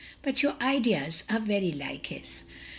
[0.23, 2.41] But your ideas are very like his.